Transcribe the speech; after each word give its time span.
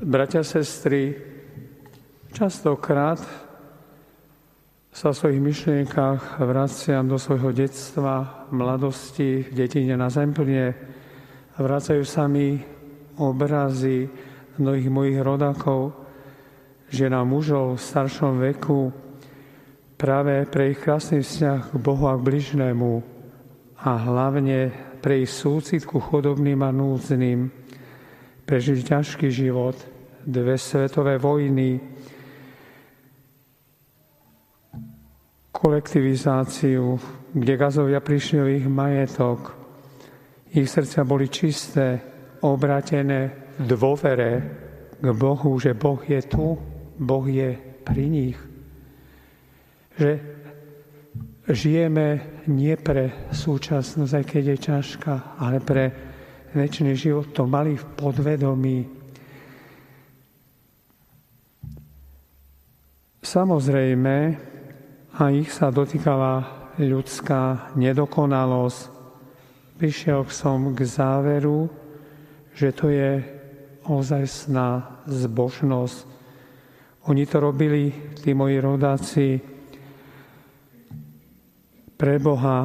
Bratia, 0.00 0.40
sestry, 0.40 1.12
častokrát 2.32 3.20
sa 4.88 5.12
v 5.12 5.18
svojich 5.20 5.40
myšlienkach 5.44 6.40
vraciam 6.40 7.04
do 7.04 7.20
svojho 7.20 7.52
detstva, 7.52 8.48
mladosti, 8.48 9.52
detine 9.52 10.00
na 10.00 10.08
zemplne. 10.08 10.72
Vracajú 11.60 12.00
sa 12.08 12.24
mi 12.32 12.56
obrazy 13.20 14.08
mnohých 14.56 14.88
mojich 14.88 15.20
rodákov, 15.20 15.92
žena 16.88 17.20
mužov 17.20 17.76
v 17.76 17.84
staršom 17.84 18.40
veku, 18.40 18.88
práve 20.00 20.48
pre 20.48 20.72
ich 20.72 20.80
krásny 20.80 21.20
vzťah 21.20 21.76
k 21.76 21.76
Bohu 21.76 22.08
a 22.08 22.16
k 22.16 22.24
bližnému 22.24 22.92
a 23.84 23.90
hlavne 24.00 24.72
pre 25.04 25.20
ich 25.20 25.28
súcit 25.28 25.84
ku 25.84 26.00
chodobným 26.00 26.64
a 26.64 26.72
núdznym, 26.72 27.59
prežiť 28.50 28.78
ťažký 28.82 29.30
život, 29.30 29.78
dve 30.26 30.58
svetové 30.58 31.22
vojny, 31.22 31.78
kolektivizáciu, 35.54 36.98
kde 37.30 37.54
gazovia 37.54 38.02
prišli 38.02 38.38
o 38.42 38.50
ich 38.50 38.66
majetok. 38.66 39.54
Ich 40.50 40.66
srdcia 40.66 41.06
boli 41.06 41.30
čisté, 41.30 42.02
obratené 42.42 43.54
v 43.54 43.70
dôvere 43.70 44.30
k 44.98 45.06
Bohu, 45.14 45.54
že 45.62 45.78
Boh 45.78 46.02
je 46.02 46.18
tu, 46.26 46.58
Boh 46.98 47.26
je 47.30 47.54
pri 47.86 48.04
nich 48.10 48.50
že 50.00 50.10
žijeme 51.44 52.40
nie 52.48 52.72
pre 52.80 53.28
súčasnosť, 53.36 54.12
aj 54.16 54.24
keď 54.24 54.42
je 54.48 54.58
ťažká, 54.64 55.14
ale 55.36 55.60
pre 55.60 55.84
väčší 56.54 56.94
život. 56.96 57.30
To 57.34 57.46
mali 57.46 57.76
v 57.78 57.84
podvedomí. 57.94 58.78
Samozrejme, 63.20 64.16
a 65.20 65.22
ich 65.30 65.52
sa 65.52 65.68
dotýkala 65.68 66.32
ľudská 66.80 67.74
nedokonalosť. 67.76 68.80
Prišiel 69.76 70.24
som 70.32 70.72
k 70.72 70.80
záveru, 70.84 71.68
že 72.56 72.72
to 72.72 72.88
je 72.88 73.20
ozajstná 73.84 75.02
zbožnosť. 75.08 75.98
Oni 77.08 77.24
to 77.24 77.36
robili, 77.40 77.92
tí 78.20 78.36
moji 78.36 78.56
rodáci, 78.60 79.26
pre 82.00 82.16
Boha, 82.16 82.64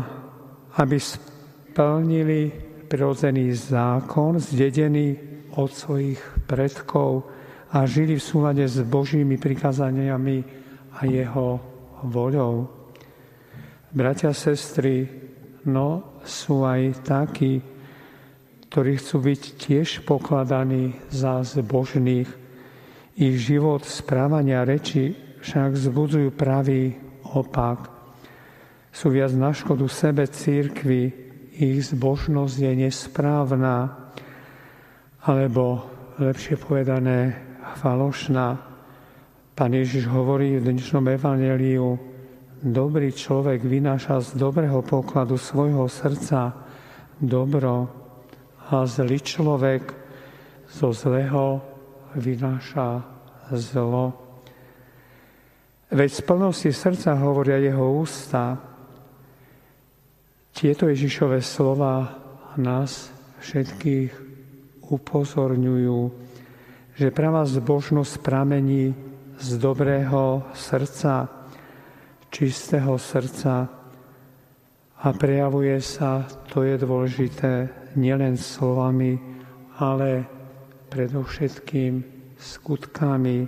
aby 0.80 0.96
splnili 0.96 2.52
prirodzený 2.86 3.52
zákon, 3.54 4.40
zdedený 4.40 5.18
od 5.58 5.70
svojich 5.74 6.22
predkov 6.46 7.26
a 7.74 7.84
žili 7.90 8.16
v 8.16 8.24
súlade 8.24 8.66
s 8.66 8.80
Božími 8.86 9.36
prikázaniami 9.36 10.38
a 10.96 11.00
jeho 11.10 11.60
voľou. 12.06 12.70
Bratia, 13.96 14.32
sestry, 14.36 15.08
no 15.68 16.20
sú 16.24 16.64
aj 16.64 17.04
takí, 17.04 17.60
ktorí 18.70 19.00
chcú 19.00 19.18
byť 19.32 19.42
tiež 19.56 19.90
pokladaní 20.04 20.96
za 21.10 21.44
zbožných. 21.44 22.28
Ich 23.16 23.36
život, 23.40 23.88
správania, 23.88 24.68
reči 24.68 25.16
však 25.40 25.80
zbudzujú 25.80 26.30
pravý 26.36 26.96
opak 27.32 27.96
sú 28.96 29.12
viac 29.12 29.36
na 29.36 29.52
škodu 29.52 29.84
sebe 29.92 30.24
církvy, 30.24 31.25
ich 31.56 31.88
zbožnosť 31.88 32.56
je 32.60 32.72
nesprávna, 32.84 33.96
alebo 35.24 35.88
lepšie 36.20 36.60
povedané 36.60 37.32
falošná. 37.80 38.60
Pán 39.56 39.72
Ježiš 39.72 40.12
hovorí 40.12 40.60
v 40.60 40.76
dnešnom 40.76 41.08
evaneliu, 41.16 41.96
dobrý 42.60 43.16
človek 43.16 43.64
vynáša 43.64 44.20
z 44.20 44.30
dobrého 44.36 44.84
pokladu 44.84 45.40
svojho 45.40 45.88
srdca 45.88 46.52
dobro 47.24 47.88
a 48.68 48.84
zlý 48.84 49.24
človek 49.24 49.84
zo 50.68 50.92
zlého 50.92 51.64
vynáša 52.20 53.00
zlo. 53.56 54.12
Veď 55.88 56.10
z 56.12 56.22
plnosti 56.28 56.72
srdca 56.76 57.16
hovoria 57.16 57.64
jeho 57.64 57.96
ústa, 57.96 58.75
tieto 60.56 60.88
Ježišové 60.88 61.44
slova 61.44 62.16
nás 62.56 63.12
všetkých 63.44 64.12
upozorňujú, 64.88 66.00
že 66.96 67.12
pravá 67.12 67.44
zbožnosť 67.44 68.24
pramení 68.24 68.96
z 69.36 69.50
dobrého 69.60 70.48
srdca, 70.56 71.28
čistého 72.32 72.96
srdca 72.96 73.68
a 74.96 75.08
prejavuje 75.12 75.76
sa, 75.84 76.24
to 76.48 76.64
je 76.64 76.80
dôležité, 76.80 77.68
nielen 78.00 78.40
slovami, 78.40 79.20
ale 79.76 80.24
predovšetkým 80.88 82.00
skutkami. 82.40 83.44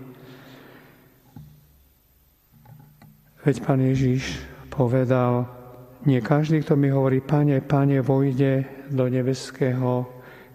Veď 3.47 3.55
Pán 3.63 3.79
Ježiš 3.79 4.43
povedal, 4.67 5.56
nie 6.05 6.21
každý, 6.21 6.61
kto 6.61 6.77
mi 6.77 6.93
hovorí, 6.93 7.25
Pane, 7.25 7.63
Pane, 7.65 8.05
vojde 8.05 8.85
do 8.93 9.09
nebeského 9.09 10.05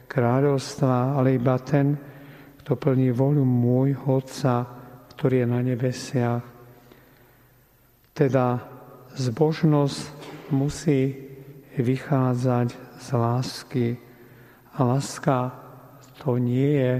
kráľovstva, 0.06 1.19
ale 1.19 1.41
iba 1.41 1.58
ten, 1.58 1.98
kto 2.62 2.78
plní 2.78 3.10
voľu 3.10 3.42
môjho 3.42 4.22
Otca, 4.22 4.62
ktorý 5.16 5.42
je 5.42 5.48
na 5.50 5.60
nebesiach. 5.64 6.42
Teda 8.14 8.62
zbožnosť 9.19 10.00
musí 10.54 11.16
vychádzať 11.75 12.69
z 13.00 13.08
lásky. 13.16 13.86
A 14.78 14.78
láska 14.84 15.50
to 16.22 16.38
nie 16.38 16.78
je 16.78 16.92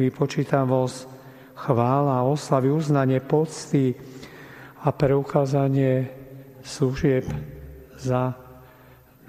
vypočítavosť, 0.00 1.12
chvála, 1.62 2.26
oslavy, 2.26 2.72
uznanie, 2.72 3.20
pocty 3.22 3.94
a 4.82 4.90
preukázanie 4.90 6.10
služieb 6.64 7.28
za 8.02 8.34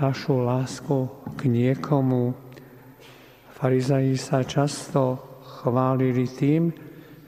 našu 0.01 0.41
lásku 0.41 1.05
k 1.37 1.45
niekomu. 1.45 2.33
Farizaji 3.53 4.17
sa 4.17 4.41
často 4.41 5.21
chválili 5.61 6.25
tým, 6.25 6.73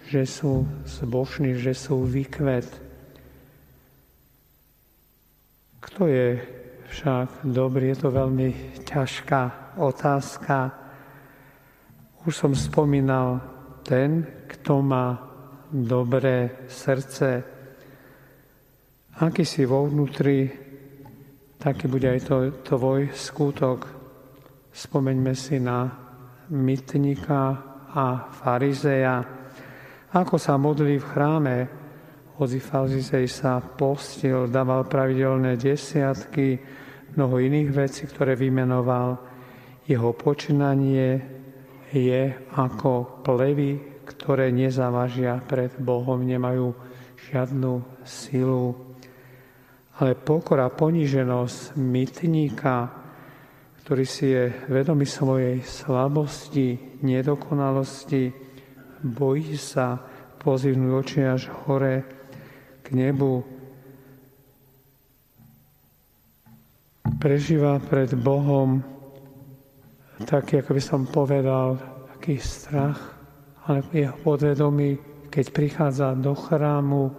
že 0.10 0.26
sú 0.26 0.66
zbožní, 0.90 1.54
že 1.54 1.78
sú 1.78 2.02
vykvet. 2.04 2.66
Kto 5.86 6.10
je 6.10 6.42
však 6.90 7.46
dobrý? 7.46 7.94
Je 7.94 7.98
to 8.02 8.10
veľmi 8.10 8.50
ťažká 8.84 9.74
otázka. 9.78 10.74
Už 12.26 12.34
som 12.34 12.58
spomínal 12.58 13.38
ten, 13.86 14.26
kto 14.50 14.82
má 14.82 15.22
dobré 15.70 16.66
srdce. 16.66 17.46
Aký 19.22 19.46
si 19.46 19.64
vo 19.64 19.86
vnútri 19.88 20.65
taký 21.66 21.90
bude 21.90 22.06
aj 22.06 22.30
to, 22.30 22.54
tvoj 22.62 23.10
skútok. 23.10 23.90
Spomeňme 24.70 25.34
si 25.34 25.58
na 25.58 25.90
mytníka 26.54 27.58
a 27.90 28.30
farizeja, 28.30 29.26
ako 30.14 30.38
sa 30.38 30.62
modlí 30.62 31.02
v 31.02 31.10
chráme. 31.10 31.58
Hoci 32.38 32.62
farizej 32.62 33.26
sa 33.26 33.58
postil, 33.66 34.46
dával 34.46 34.86
pravidelné 34.86 35.58
desiatky, 35.58 36.62
mnoho 37.18 37.42
iných 37.42 37.70
vecí, 37.74 38.06
ktoré 38.06 38.38
vymenoval. 38.38 39.18
Jeho 39.90 40.14
počínanie 40.14 41.18
je 41.90 42.30
ako 42.54 43.26
plevy, 43.26 44.06
ktoré 44.06 44.54
nezavažia 44.54 45.42
pred 45.42 45.74
Bohom, 45.82 46.22
nemajú 46.22 46.78
žiadnu 47.26 48.06
silu 48.06 48.95
ale 49.96 50.12
pokora, 50.16 50.68
poníženosť 50.68 51.80
mytníka, 51.80 52.92
ktorý 53.86 54.04
si 54.04 54.28
je 54.34 54.52
vedomý 54.68 55.08
svojej 55.08 55.64
slabosti, 55.64 57.00
nedokonalosti, 57.06 58.34
bojí 59.06 59.56
sa 59.56 59.96
pozivnúť 60.42 60.92
oči 60.92 61.22
až 61.24 61.44
hore 61.64 61.96
k 62.82 62.88
nebu, 62.92 63.46
prežíva 67.22 67.78
pred 67.80 68.12
Bohom 68.18 68.82
taký, 70.24 70.64
ako 70.64 70.72
by 70.76 70.82
som 70.84 71.02
povedal, 71.08 71.78
taký 72.16 72.40
strach, 72.40 72.98
ale 73.68 73.84
jeho 73.92 74.16
podvedomí, 74.24 74.98
keď 75.30 75.46
prichádza 75.52 76.16
do 76.16 76.32
chrámu, 76.38 77.12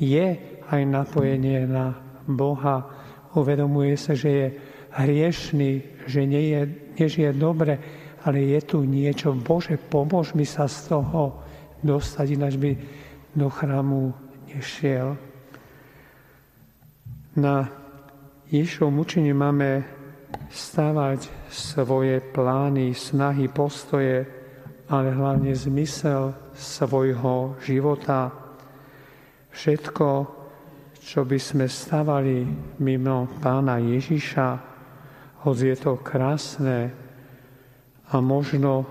je 0.00 0.36
aj 0.70 0.82
napojenie 0.86 1.68
na 1.68 2.09
Boha, 2.34 2.86
uvedomuje 3.34 3.94
sa, 3.94 4.14
že 4.14 4.28
je 4.30 4.46
hriešný, 4.90 6.04
že 6.06 6.20
nie 6.26 6.50
je, 6.50 6.60
nežije 6.98 7.30
dobre, 7.34 7.78
ale 8.26 8.52
je 8.56 8.60
tu 8.66 8.82
niečo. 8.82 9.32
Bože, 9.32 9.78
pomôž 9.78 10.34
mi 10.34 10.44
sa 10.44 10.66
z 10.66 10.92
toho 10.92 11.40
dostať, 11.80 12.26
ináč 12.34 12.54
by 12.58 12.70
do 13.32 13.48
chrámu 13.48 14.12
nešiel. 14.50 15.14
Na 17.38 17.70
Ježišovom 18.50 18.94
mučení 18.98 19.30
máme 19.30 19.86
stávať 20.50 21.30
svoje 21.46 22.18
plány, 22.18 22.90
snahy, 22.90 23.46
postoje, 23.46 24.26
ale 24.90 25.14
hlavne 25.14 25.54
zmysel 25.54 26.34
svojho 26.50 27.54
života. 27.62 28.34
Všetko, 29.54 30.39
čo 31.00 31.24
by 31.24 31.38
sme 31.40 31.66
stávali 31.66 32.44
mimo 32.84 33.26
pána 33.40 33.80
Ježiša, 33.80 34.48
hoď 35.42 35.56
je 35.72 35.76
to 35.80 35.92
krásne 36.04 36.78
a 38.12 38.14
možno 38.20 38.84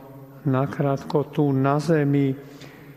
nakrátko 0.49 1.29
tu 1.29 1.53
na 1.53 1.77
zemi 1.77 2.33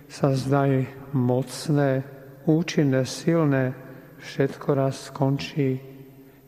sa 0.09 0.33
zdá 0.33 0.65
mocné, 1.13 2.05
účinné, 2.49 3.05
silné, 3.05 3.77
všetko 4.21 4.69
raz 4.73 5.13
skončí 5.13 5.81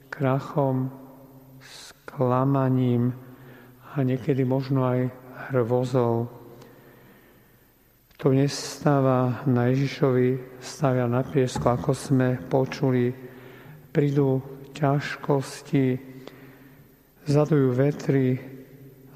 krachom, 0.08 0.88
sklamaním 1.60 3.12
a 3.92 4.00
niekedy 4.00 4.46
možno 4.46 4.86
aj 4.86 5.00
hrvozou. 5.50 6.43
To 8.24 8.32
nestáva 8.32 9.44
na 9.44 9.68
Ježišovi, 9.68 10.56
stavia 10.56 11.04
na 11.04 11.20
piesku, 11.20 11.60
ako 11.68 11.92
sme 11.92 12.40
počuli. 12.48 13.12
Prídu 13.92 14.40
ťažkosti, 14.72 16.00
zadujú 17.28 17.76
vetry 17.76 18.40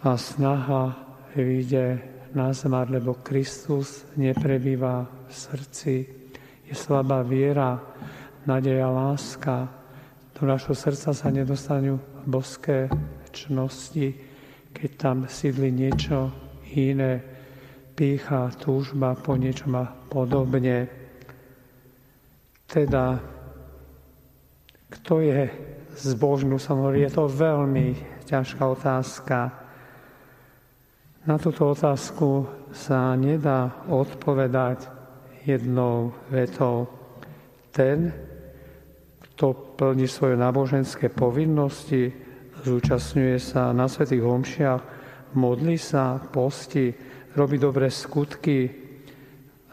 a 0.05 0.12
snaha 0.12 0.93
vyjde 1.32 2.05
na 2.37 2.52
zmar, 2.52 2.93
lebo 2.93 3.16
Kristus 3.25 4.05
neprebýva 4.20 5.08
v 5.08 5.32
srdci. 5.32 5.94
Je 6.69 6.76
slabá 6.76 7.25
viera, 7.25 7.81
nadeja, 8.44 8.93
láska. 8.93 9.72
Do 10.37 10.44
našho 10.44 10.76
srdca 10.76 11.16
sa 11.16 11.32
nedostanú 11.32 11.96
boské 12.28 12.93
čnosti, 13.32 14.12
keď 14.76 14.90
tam 15.00 15.16
sídli 15.32 15.72
niečo 15.72 16.28
iné, 16.76 17.38
pícha, 17.98 18.54
túžba 18.62 19.18
po 19.18 19.34
niečom 19.34 19.74
a 19.74 19.90
podobne. 19.90 20.86
Teda, 22.70 23.18
kto 24.86 25.18
je 25.18 25.50
zbožnú, 25.98 26.62
som 26.62 26.78
hovorí, 26.78 27.02
je 27.02 27.18
to 27.18 27.26
veľmi 27.26 27.98
ťažká 28.22 28.62
otázka. 28.62 29.50
Na 31.26 31.42
túto 31.42 31.74
otázku 31.74 32.46
sa 32.70 33.18
nedá 33.18 33.82
odpovedať 33.90 34.86
jednou 35.42 36.14
vetou. 36.30 36.86
Ten, 37.74 38.14
kto 39.26 39.74
plní 39.74 40.06
svoje 40.06 40.38
náboženské 40.38 41.10
povinnosti, 41.10 42.14
zúčastňuje 42.62 43.42
sa 43.42 43.74
na 43.74 43.90
svetých 43.90 44.22
homšiach, 44.22 44.82
modlí 45.34 45.76
sa, 45.76 46.22
posti, 46.30 46.94
robí 47.36 47.58
dobré 47.60 47.90
skutky, 47.92 48.70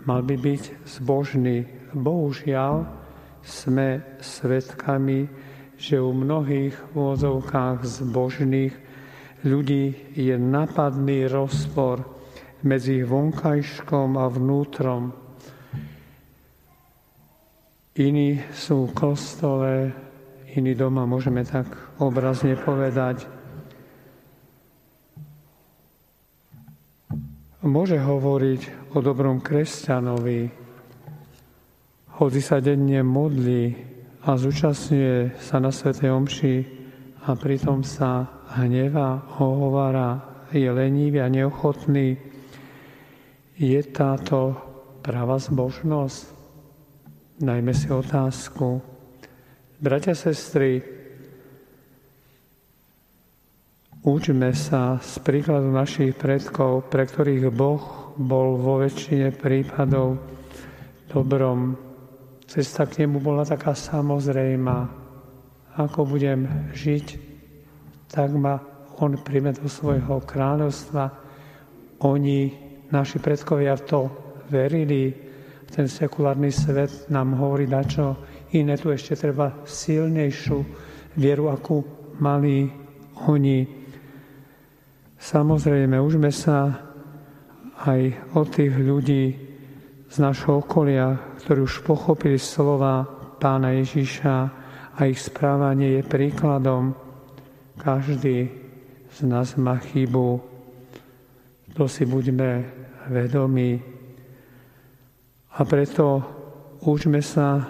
mal 0.03 0.25
by 0.25 0.35
byť 0.35 0.63
zbožný. 0.87 1.63
Bohužiaľ 1.95 2.87
sme 3.45 4.03
svetkami, 4.19 5.29
že 5.77 6.01
u 6.01 6.11
mnohých 6.11 6.75
vôzovkách 6.95 7.85
zbožných 7.85 8.73
ľudí 9.45 10.15
je 10.17 10.35
napadný 10.35 11.29
rozpor 11.29 12.01
medzi 12.65 13.05
vonkajškom 13.05 14.17
a 14.17 14.25
vnútrom. 14.25 15.13
Iní 17.95 18.43
sú 18.51 18.91
v 18.91 18.95
kostole, 18.97 19.71
iní 20.51 20.75
doma, 20.75 21.07
môžeme 21.07 21.47
tak 21.47 21.69
obrazne 22.01 22.59
povedať. 22.59 23.34
Môže 27.65 27.97
hovoriť 27.97 28.93
o 28.93 29.01
dobrom 29.01 29.41
kresťanovi, 29.41 30.53
hodí 32.21 32.37
sa 32.37 32.61
denne 32.61 33.01
modlí 33.01 33.73
a 34.21 34.37
zúčastňuje 34.37 35.41
sa 35.41 35.57
na 35.57 35.73
Svetej 35.73 36.13
Omši 36.13 36.55
a 37.25 37.33
pritom 37.33 37.81
sa 37.81 38.29
hneva, 38.53 39.17
hovára, 39.41 40.45
je 40.53 40.69
lenivý 40.69 41.25
a 41.25 41.27
neochotný. 41.27 42.21
Je 43.57 43.81
táto 43.89 44.53
práva 45.01 45.41
zbožnosť? 45.41 46.21
Najmä 47.41 47.73
si 47.73 47.89
otázku. 47.89 48.77
Bratia, 49.81 50.13
sestry, 50.13 50.94
učme 54.05 54.53
sa 54.53 55.01
z 55.01 55.17
príkladu 55.25 55.73
našich 55.73 56.13
predkov, 56.13 56.93
pre 56.93 57.09
ktorých 57.09 57.49
Boh 57.49 58.13
bol 58.13 58.53
vo 58.61 58.77
väčšine 58.85 59.33
prípadov 59.33 60.21
dobrom. 61.09 61.73
Cesta 62.45 62.85
k 62.85 63.01
nemu 63.01 63.17
bola 63.17 63.41
taká 63.41 63.73
samozrejma. 63.73 64.77
Ako 65.81 66.05
budem 66.05 66.69
žiť, 66.71 67.05
tak 68.13 68.29
ma 68.37 68.61
on 69.01 69.17
príjme 69.17 69.57
do 69.57 69.65
svojho 69.65 70.21
kráľovstva. 70.21 71.09
Oni, 72.05 72.53
naši 72.93 73.17
predkovia, 73.17 73.73
v 73.73 73.83
to 73.89 74.01
verili, 74.53 75.09
ten 75.65 75.89
sekulárny 75.89 76.53
svet 76.53 77.09
nám 77.09 77.35
hovorí 77.41 77.65
čo 77.89 78.21
iné, 78.53 78.77
tu 78.77 78.93
ešte 78.93 79.17
treba 79.17 79.65
silnejšiu 79.65 80.57
vieru, 81.17 81.49
akú 81.49 81.81
mali 82.21 82.69
oni. 83.25 83.84
Samozrejme, 85.25 85.97
užme 85.97 86.29
sa 86.29 86.85
aj 87.81 88.13
od 88.37 88.45
tých 88.45 88.77
ľudí 88.77 89.33
z 90.05 90.15
našho 90.21 90.61
okolia, 90.61 91.17
ktorí 91.41 91.65
už 91.65 91.81
pochopili 91.81 92.37
slova 92.37 93.01
pána 93.41 93.73
Ježíša 93.73 94.35
a 94.93 94.99
ich 95.09 95.17
správanie 95.17 95.97
je 95.97 96.01
príkladom. 96.05 96.93
Každý 97.81 98.53
z 99.09 99.19
nás 99.25 99.57
má 99.57 99.81
chybu, 99.81 100.45
to 101.73 101.89
si 101.89 102.05
buďme 102.05 102.61
vedomí. 103.09 103.81
A 105.57 105.65
preto 105.65 106.21
učme 106.85 107.25
sa 107.25 107.65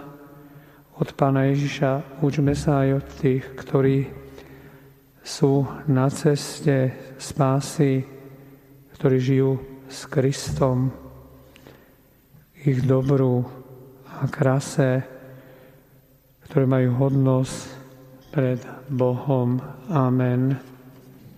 od 0.99 1.07
Pána 1.15 1.47
Ježiša, 1.55 2.19
učme 2.19 2.51
sa 2.51 2.83
aj 2.83 2.89
od 2.99 3.07
tých, 3.15 3.43
ktorí 3.63 4.24
sú 5.25 5.65
na 5.89 6.05
ceste 6.13 6.93
spásy, 7.17 8.05
ktorí 8.93 9.17
žijú 9.17 9.57
s 9.89 10.05
Kristom, 10.05 10.93
ich 12.61 12.85
dobru 12.85 13.41
a 14.05 14.29
krase, 14.29 15.01
ktoré 16.45 16.69
majú 16.69 16.89
hodnosť 17.01 17.57
pred 18.29 18.61
Bohom. 18.93 19.57
Amen. 19.89 20.74